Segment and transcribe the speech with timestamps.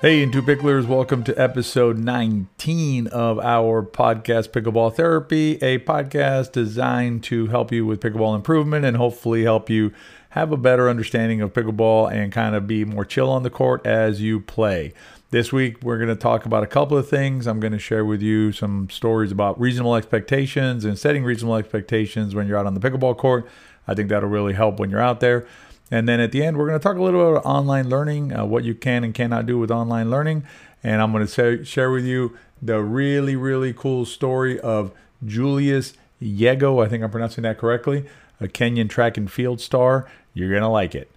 [0.00, 7.48] Hey, In2Picklers, welcome to episode 19 of our podcast, Pickleball Therapy, a podcast designed to
[7.48, 9.92] help you with pickleball improvement and hopefully help you
[10.30, 13.84] have a better understanding of pickleball and kind of be more chill on the court
[13.84, 14.94] as you play.
[15.30, 17.48] This week, we're going to talk about a couple of things.
[17.48, 22.36] I'm going to share with you some stories about reasonable expectations and setting reasonable expectations
[22.36, 23.48] when you're out on the pickleball court.
[23.88, 25.44] I think that'll really help when you're out there.
[25.90, 28.36] And then at the end, we're going to talk a little bit about online learning,
[28.36, 30.44] uh, what you can and cannot do with online learning.
[30.82, 34.92] And I'm going to share with you the really, really cool story of
[35.24, 36.84] Julius Yego.
[36.84, 38.04] I think I'm pronouncing that correctly.
[38.40, 40.08] A Kenyan track and field star.
[40.34, 41.10] You're going to like it.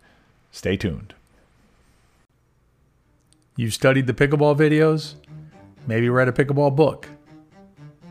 [0.51, 1.13] Stay tuned.
[3.55, 5.15] You've studied the pickleball videos,
[5.85, 7.07] maybe read a pickleball book,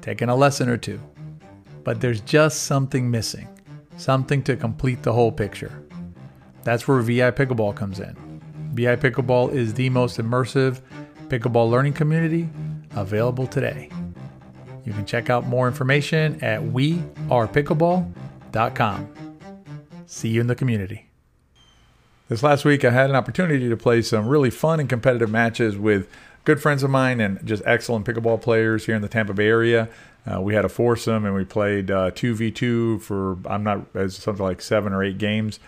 [0.00, 1.00] taken a lesson or two,
[1.82, 3.48] but there's just something missing,
[3.96, 5.82] something to complete the whole picture.
[6.62, 8.14] That's where VI Pickleball comes in.
[8.74, 10.80] VI Pickleball is the most immersive
[11.28, 12.48] pickleball learning community
[12.96, 13.88] available today.
[14.84, 19.08] You can check out more information at wearepickleball.com.
[20.06, 21.06] See you in the community.
[22.28, 25.76] This last week, I had an opportunity to play some really fun and competitive matches
[25.76, 26.08] with
[26.44, 29.90] good friends of mine and just excellent pickleball players here in the Tampa Bay area.
[30.30, 34.44] Uh, we had a foursome and we played uh, 2v2 for, I'm not, as something
[34.44, 35.58] like seven or eight games.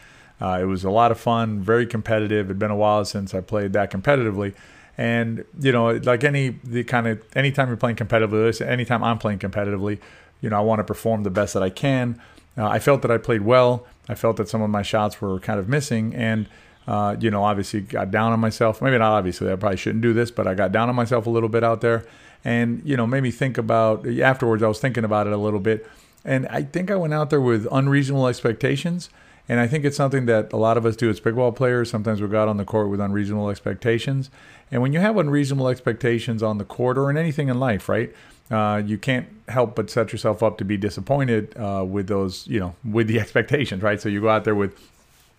[0.43, 2.47] Uh, it was a lot of fun, very competitive.
[2.47, 4.55] It'd been a while since I played that competitively.
[4.99, 9.39] And, you know, like any, the kind of, anytime you're playing competitively, anytime I'm playing
[9.39, 10.01] competitively,
[10.41, 12.21] you know, I want to perform the best that I can.
[12.59, 13.87] Uh, I felt that I played well.
[14.09, 16.13] I felt that some of my shots were kind of missing.
[16.15, 16.49] And,
[16.89, 18.83] uh, you know, obviously got down on myself.
[18.83, 21.31] Maybe not obviously, I probably shouldn't do this, but I got down on myself a
[21.31, 22.05] little bit out there.
[22.45, 25.61] And, you know, made me think about, afterwards, I was thinking about it a little
[25.61, 25.89] bit.
[26.25, 29.09] And I think I went out there with unreasonable expectations.
[29.49, 31.91] And I think it's something that a lot of us do as pickleball players.
[31.91, 34.31] Sometimes we go out on the court with unreasonable expectations.
[34.71, 38.15] And when you have unreasonable expectations on the court or in anything in life, right?
[38.51, 42.61] Uh, you can't help but set yourself up to be disappointed uh, with those, you
[42.61, 44.01] know, with the expectations, right?
[44.01, 44.79] So you go out there with,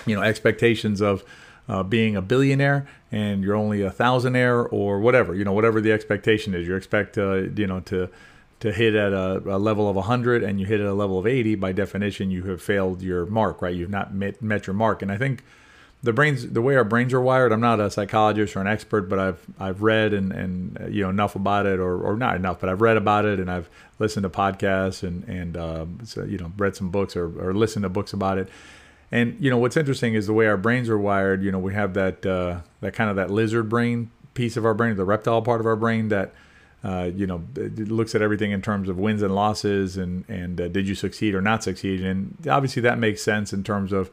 [0.05, 1.23] you know, expectations of
[1.69, 5.91] uh, being a billionaire and you're only a thousandaire or whatever, you know, whatever the
[5.91, 6.67] expectation is.
[6.67, 8.09] You expect, uh, you know, to
[8.63, 11.27] to hit at a, a, level of 100 and you hit at a level of
[11.27, 13.75] 80, by definition, you have failed your mark, right?
[13.75, 15.01] You've not met, met your mark.
[15.01, 15.43] And I think
[16.01, 19.09] the brains, the way our brains are wired, I'm not a psychologist or an expert,
[19.09, 22.61] but I've, I've read and, and, you know, enough about it or, or not enough,
[22.61, 23.69] but I've read about it and I've
[23.99, 27.83] listened to podcasts and, and, um, so, you know, read some books or, or listened
[27.83, 28.47] to books about it.
[29.11, 31.73] And, you know, what's interesting is the way our brains are wired, you know, we
[31.73, 35.41] have that, uh, that kind of that lizard brain piece of our brain, the reptile
[35.41, 36.33] part of our brain that,
[36.83, 40.67] uh, you know, looks at everything in terms of wins and losses and and uh,
[40.67, 44.11] did you succeed or not succeed, and obviously that makes sense in terms of,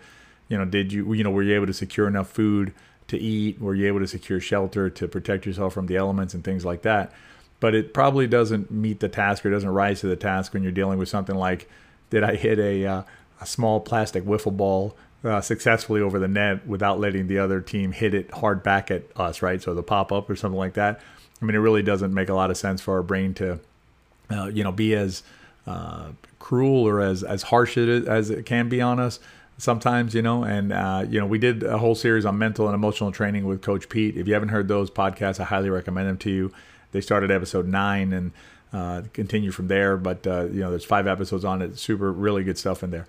[0.48, 2.72] you know, did you you know were you able to secure enough food
[3.08, 6.44] to eat, were you able to secure shelter to protect yourself from the elements and
[6.44, 7.12] things like that,
[7.58, 10.70] but it probably doesn't meet the task or doesn't rise to the task when you're
[10.70, 11.68] dealing with something like,
[12.10, 13.02] did I hit a uh,
[13.40, 17.92] a small plastic wiffle ball uh, successfully over the net without letting the other team
[17.92, 19.62] hit it hard back at us, right?
[19.62, 21.00] So the pop up or something like that.
[21.40, 23.60] I mean, it really doesn't make a lot of sense for our brain to,
[24.30, 25.22] uh, you know, be as
[25.66, 29.20] uh, cruel or as as harsh as it can be on us
[29.58, 30.42] sometimes, you know.
[30.42, 33.62] And uh, you know, we did a whole series on mental and emotional training with
[33.62, 34.16] Coach Pete.
[34.16, 36.52] If you haven't heard those podcasts, I highly recommend them to you.
[36.92, 38.32] They started episode nine and
[38.72, 39.96] uh, continue from there.
[39.96, 41.78] But uh, you know, there's five episodes on it.
[41.78, 43.06] Super, really good stuff in there.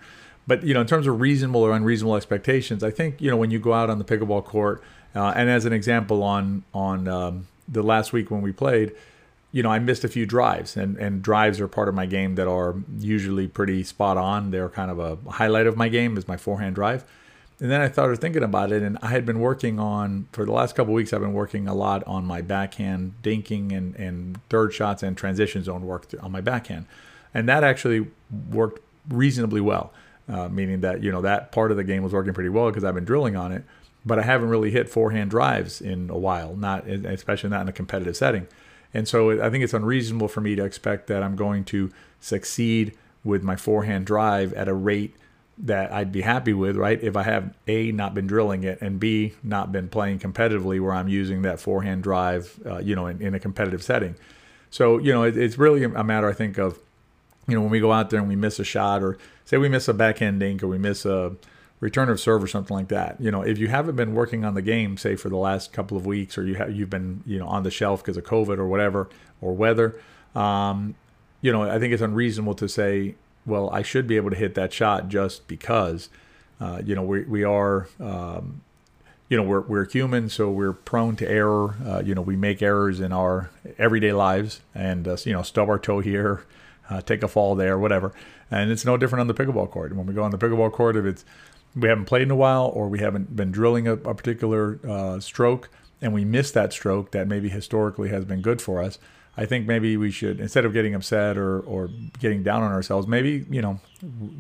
[0.48, 3.52] But you know, in terms of reasonable or unreasonable expectations, I think you know when
[3.52, 4.84] you go out on the pickleball court,
[5.16, 8.94] uh, and as an example on on um, the last week when we played,
[9.52, 12.36] you know, I missed a few drives, and, and drives are part of my game
[12.36, 14.52] that are usually pretty spot on.
[14.52, 17.04] They're kind of a highlight of my game is my forehand drive.
[17.60, 20.52] And then I started thinking about it, and I had been working on for the
[20.52, 21.14] last couple weeks.
[21.14, 25.64] I've been working a lot on my backhand dinking and, and third shots and transition
[25.64, 26.88] zone work on my backhand,
[27.34, 28.08] and that actually
[28.50, 29.94] worked reasonably well.
[30.30, 32.84] Uh, meaning that you know that part of the game was working pretty well because
[32.84, 33.64] I've been drilling on it
[34.06, 37.74] but I haven't really hit forehand drives in a while, not especially not in a
[37.74, 38.48] competitive setting.
[38.94, 42.98] And so I think it's unreasonable for me to expect that I'm going to succeed
[43.24, 45.16] with my forehand drive at a rate
[45.60, 47.02] that I'd be happy with, right?
[47.02, 50.94] If I have A, not been drilling it, and B, not been playing competitively where
[50.94, 54.16] I'm using that forehand drive, uh, you know, in, in, a competitive setting.
[54.72, 56.80] So, you know, it, it's really a matter, I think, of,
[57.48, 59.70] you know, when we go out there and we miss a shot or say we
[59.70, 61.36] miss a backhand dink or we miss a,
[61.82, 63.20] return of serve or something like that.
[63.20, 65.98] You know, if you haven't been working on the game, say for the last couple
[65.98, 68.58] of weeks, or you have you've been you know on the shelf because of COVID
[68.58, 69.10] or whatever
[69.42, 70.00] or weather,
[70.34, 70.96] um,
[71.42, 73.16] you know, I think it's unreasonable to say,
[73.46, 76.08] well, I should be able to hit that shot just because.
[76.62, 77.90] Uh, you know, we we are.
[78.00, 78.62] Um,
[79.28, 81.76] you know we're we're human, so we're prone to error.
[81.86, 85.70] Uh, you know, we make errors in our everyday lives, and uh, you know, stub
[85.70, 86.44] our toe here,
[86.90, 88.14] uh, take a fall there, whatever.
[88.50, 89.96] And it's no different on the pickleball court.
[89.96, 91.26] When we go on the pickleball court, if it's
[91.76, 95.20] we haven't played in a while or we haven't been drilling a, a particular uh,
[95.20, 95.70] stroke
[96.02, 98.98] and we miss that stroke that maybe historically has been good for us,
[99.38, 101.90] I think maybe we should instead of getting upset or or
[102.20, 103.80] getting down on ourselves, maybe you know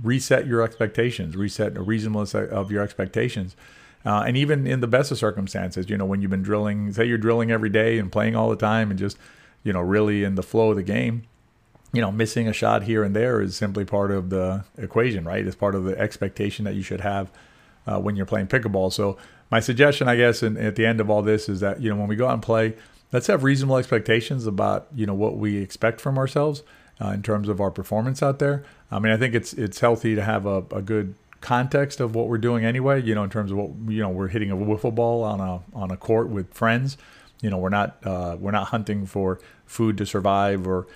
[0.03, 3.55] reset your expectations, reset a reasonableness of your expectations.
[4.05, 7.05] Uh, and even in the best of circumstances, you know, when you've been drilling, say
[7.05, 9.17] you're drilling every day and playing all the time and just,
[9.63, 11.23] you know, really in the flow of the game,
[11.93, 15.45] you know, missing a shot here and there is simply part of the equation, right?
[15.45, 17.31] It's part of the expectation that you should have
[17.85, 18.93] uh, when you're playing pickleball.
[18.93, 19.17] So
[19.49, 22.07] my suggestion, I guess, at the end of all this is that you know when
[22.07, 22.75] we go out and play,
[23.11, 26.63] let's have reasonable expectations about you know what we expect from ourselves
[27.01, 28.63] uh, in terms of our performance out there.
[28.89, 32.27] I mean, I think it's it's healthy to have a, a good context of what
[32.27, 33.01] we're doing anyway.
[33.01, 35.61] You know, in terms of what you know, we're hitting a wiffle ball on a
[35.75, 36.97] on a court with friends.
[37.41, 40.87] You know, we're not uh, we're not hunting for food to survive or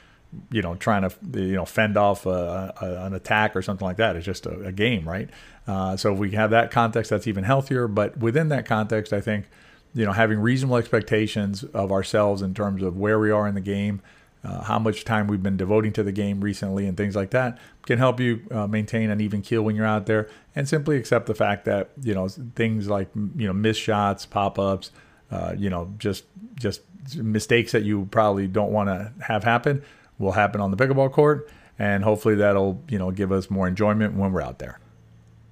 [0.52, 3.98] you know trying to you know fend off a, a, an attack or something like
[3.98, 4.16] that.
[4.16, 5.30] It's just a, a game, right?
[5.68, 7.88] Uh, so if we have that context, that's even healthier.
[7.88, 9.46] But within that context, I think
[9.94, 13.62] you know having reasonable expectations of ourselves in terms of where we are in the
[13.62, 14.02] game.
[14.44, 17.58] Uh, how much time we've been devoting to the game recently and things like that
[17.88, 21.26] can help you uh, maintain an even keel when you're out there and simply accept
[21.26, 24.92] the fact that you know things like you know missed shots pop-ups
[25.32, 26.82] uh, you know just just
[27.16, 29.84] mistakes that you probably don't want to have happen
[30.18, 34.16] will happen on the pickleball court, and hopefully that'll you know give us more enjoyment
[34.16, 34.80] when we're out there.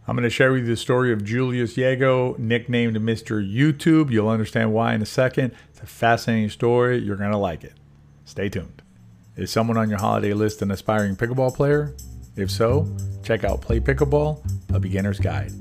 [0.05, 3.41] I'm going to share with you the story of Julius Yego, nicknamed Mr.
[3.41, 4.11] YouTube.
[4.11, 5.53] You'll understand why in a second.
[5.69, 6.97] It's a fascinating story.
[6.97, 7.75] You're going to like it.
[8.25, 8.81] Stay tuned.
[9.37, 11.95] Is someone on your holiday list an aspiring pickleball player?
[12.35, 12.93] If so,
[13.23, 14.43] check out Play Pickleball,
[14.75, 15.53] a beginner's guide.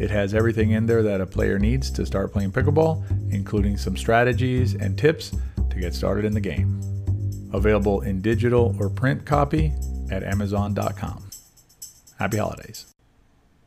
[0.00, 3.96] It has everything in there that a player needs to start playing pickleball, including some
[3.96, 5.32] strategies and tips
[5.70, 6.80] to get started in the game.
[7.54, 9.72] Available in digital or print copy
[10.10, 11.30] at Amazon.com.
[12.18, 12.92] Happy holidays.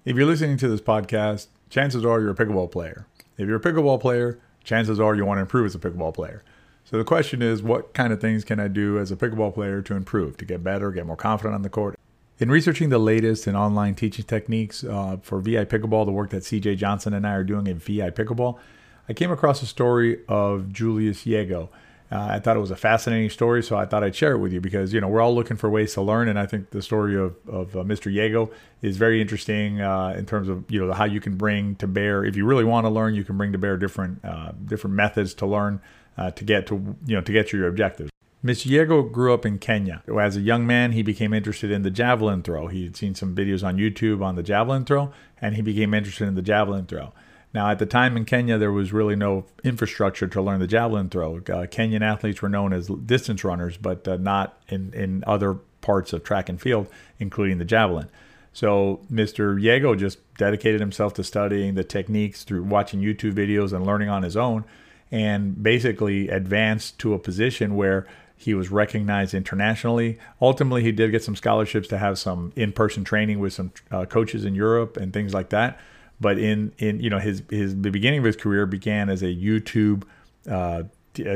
[0.03, 3.07] If you're listening to this podcast, chances are you're a pickleball player.
[3.37, 6.43] If you're a pickleball player, chances are you want to improve as a pickleball player.
[6.83, 9.81] So the question is, what kind of things can I do as a pickleball player
[9.81, 11.97] to improve, to get better, get more confident on the court?
[12.39, 16.43] In researching the latest in online teaching techniques uh, for VI Pickleball, the work that
[16.43, 18.59] CJ Johnson and I are doing at VI Pickleball,
[19.07, 21.69] I came across a story of Julius Yego.
[22.09, 24.53] Uh, I thought it was a fascinating story, so I thought I'd share it with
[24.53, 26.81] you because you know we're all looking for ways to learn, and I think the
[26.81, 28.13] story of of uh, Mr.
[28.13, 28.49] Yego
[28.81, 32.23] is very interesting uh, in terms of you know how you can bring to bear
[32.23, 35.33] if you really want to learn, you can bring to bear different uh, different methods
[35.35, 35.81] to learn
[36.17, 38.09] uh, to get to you know to get to your objectives.
[38.45, 38.71] Mr.
[38.71, 40.03] Yego grew up in Kenya.
[40.17, 42.67] As a young man, he became interested in the javelin throw.
[42.67, 45.11] He had seen some videos on YouTube on the javelin throw,
[45.41, 47.11] and he became interested in the javelin throw.
[47.53, 51.09] Now, at the time in Kenya, there was really no infrastructure to learn the javelin
[51.09, 51.37] throw.
[51.37, 56.13] Uh, Kenyan athletes were known as distance runners, but uh, not in, in other parts
[56.13, 56.87] of track and field,
[57.19, 58.09] including the javelin.
[58.53, 59.61] So Mr.
[59.61, 64.23] Yego just dedicated himself to studying the techniques through watching YouTube videos and learning on
[64.23, 64.65] his own,
[65.11, 70.19] and basically advanced to a position where he was recognized internationally.
[70.41, 74.45] Ultimately, he did get some scholarships to have some in-person training with some uh, coaches
[74.45, 75.79] in Europe and things like that.
[76.19, 79.27] But in in you know his his the beginning of his career began as a
[79.27, 80.03] YouTube
[80.49, 80.83] uh,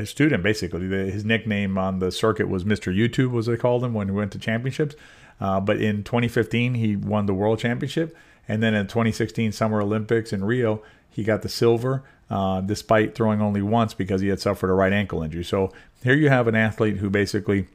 [0.05, 0.44] student.
[0.44, 2.96] Basically, the, his nickname on the circuit was Mr.
[2.96, 4.96] YouTube, was they called him when he went to championships.
[5.39, 8.15] Uh, but in 2015, he won the world championship,
[8.48, 12.03] and then in 2016 Summer Olympics in Rio, he got the silver.
[12.29, 15.44] Uh, despite throwing only once because he had suffered a right ankle injury.
[15.44, 17.67] So here you have an athlete who basically,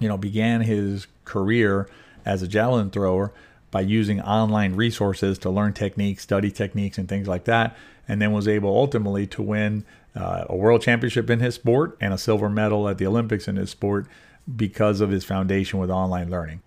[0.00, 1.88] you know, began his career
[2.24, 3.32] as a javelin thrower
[3.74, 7.76] by using online resources to learn techniques, study techniques, and things like that,
[8.06, 12.14] and then was able ultimately to win uh, a world championship in his sport and
[12.14, 14.06] a silver medal at the Olympics in his sport
[14.54, 16.62] because of his foundation with online learning.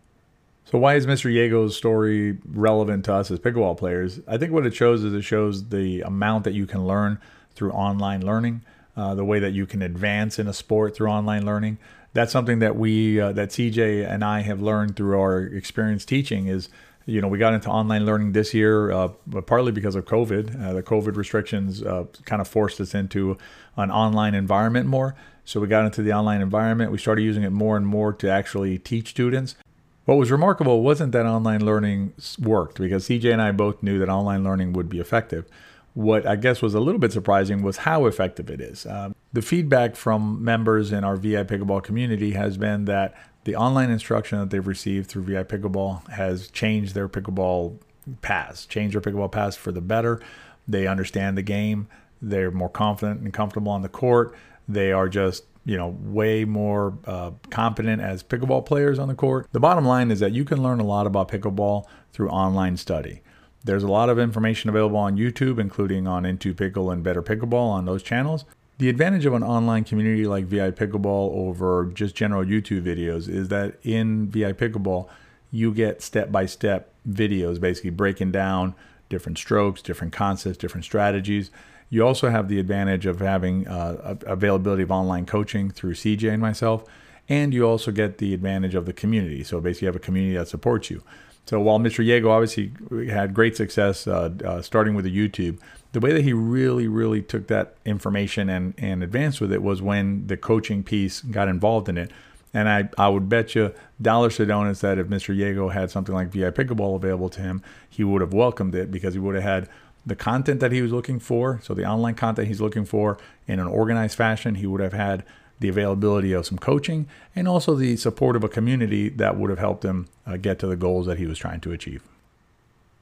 [0.66, 1.34] So, why is Mr.
[1.34, 4.20] Yego's story relevant to us as pickleball players?
[4.28, 7.20] I think what it shows is it shows the amount that you can learn
[7.56, 8.64] through online learning,
[8.98, 11.78] uh, the way that you can advance in a sport through online learning.
[12.12, 16.48] That's something that we, uh, that CJ and I have learned through our experience teaching
[16.48, 16.68] is
[17.08, 19.08] you know, we got into online learning this year, uh,
[19.46, 20.62] partly because of COVID.
[20.62, 23.38] Uh, the COVID restrictions uh, kind of forced us into
[23.78, 25.16] an online environment more.
[25.46, 26.92] So we got into the online environment.
[26.92, 29.56] We started using it more and more to actually teach students.
[30.04, 34.10] What was remarkable wasn't that online learning worked, because CJ and I both knew that
[34.10, 35.46] online learning would be effective.
[35.94, 38.86] What I guess was a little bit surprising was how effective it is.
[38.86, 43.16] Um, the feedback from members in our VI Pickleball community has been that
[43.48, 47.78] the online instruction that they've received through VI Pickleball has changed their pickleball
[48.22, 50.20] paths, changed their pickleball paths for the better.
[50.68, 51.88] They understand the game.
[52.22, 54.36] They're more confident and comfortable on the court.
[54.68, 59.48] They are just you know, way more uh, competent as pickleball players on the court.
[59.54, 63.22] The bottom line is that you can learn a lot about pickleball through online study.
[63.64, 67.86] There's a lot of information available on YouTube, including on In2Pickle and Better Pickleball on
[67.86, 68.44] those channels.
[68.80, 73.48] The advantage of an online community like VI Pickleball over just general YouTube videos is
[73.48, 75.08] that in VI Pickleball,
[75.50, 78.76] you get step by step videos basically breaking down
[79.10, 81.50] different strokes, different concepts, different strategies.
[81.90, 86.42] You also have the advantage of having uh, availability of online coaching through CJ and
[86.42, 86.84] myself,
[87.28, 89.44] and you also get the advantage of the community.
[89.44, 91.02] So basically, you have a community that supports you.
[91.48, 92.06] So while Mr.
[92.06, 92.72] Yego obviously
[93.10, 95.60] had great success uh, uh, starting with the YouTube,
[95.94, 99.82] the way that he really, really took that information and, and advanced with it was
[99.82, 102.12] when the coaching piece got involved in it.
[102.54, 105.36] And I, I would bet you dollars to donuts that if Mr.
[105.36, 109.14] Yego had something like VI Pickleball available to him, he would have welcomed it because
[109.14, 109.70] he would have had
[110.06, 113.60] the content that he was looking for, so the online content he's looking for in
[113.60, 115.24] an organized fashion, he would have had
[115.60, 119.60] the availability of some coaching and also the support of a community that would have
[119.60, 122.04] helped him uh, get to the goals that he was trying to achieve.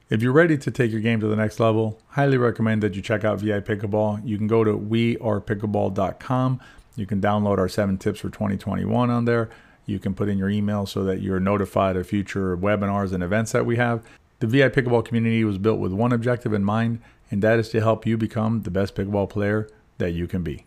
[0.08, 3.02] If you're ready to take your game to the next level, highly recommend that you
[3.02, 4.20] check out VI Pickleball.
[4.24, 6.60] You can go to wearepickleball.com.
[6.94, 9.50] You can download our seven tips for 2021 on there.
[9.84, 13.52] You can put in your email so that you're notified of future webinars and events
[13.52, 14.04] that we have.
[14.38, 17.80] The VI Pickleball community was built with one objective in mind, and that is to
[17.80, 20.65] help you become the best pickleball player that you can be.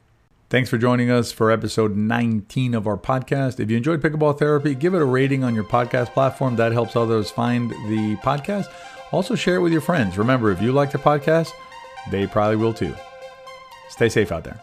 [0.49, 3.59] Thanks for joining us for episode 19 of our podcast.
[3.59, 6.55] If you enjoyed Pickleball Therapy, give it a rating on your podcast platform.
[6.55, 8.65] That helps others find the podcast.
[9.11, 10.17] Also, share it with your friends.
[10.17, 11.51] Remember, if you like the podcast,
[12.09, 12.95] they probably will too.
[13.89, 14.59] Stay safe out there.